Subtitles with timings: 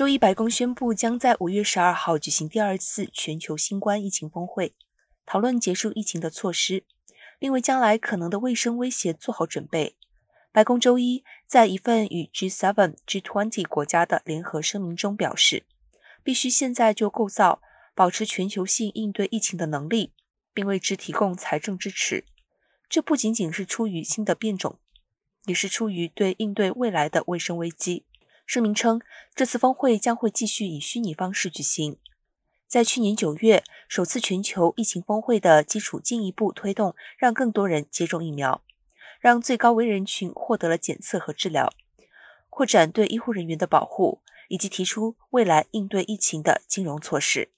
[0.00, 4.74] 周一，白宫宣布将在五月十二号举行第二次全球新冠疫情峰会，
[5.26, 6.84] 讨论结束疫情的措施，
[7.38, 9.98] 并为将来可能的卫生威胁做好准备。
[10.52, 15.66] 白宫周一在一份与 G7、G20 国家的联合声明中表示，
[16.22, 17.60] 必须现在就构造
[17.94, 20.14] 保持全球性应对疫情的能力，
[20.54, 22.24] 并为之提供财政支持。
[22.88, 24.78] 这不仅仅是出于新的变种，
[25.44, 28.06] 也是出于对应对未来的卫生危机。
[28.50, 29.00] 声明称，
[29.32, 31.98] 这次峰会将会继续以虚拟方式举行。
[32.66, 38.60] 在去年九月首次全球疫情峰会的基础进一步推动，让更多人接种疫苗。
[39.20, 41.72] 让最高危人群获得了检测和治疗，
[42.48, 47.50] 扩展对医护人员的保护，以及提出未来应对疫情的金融措施。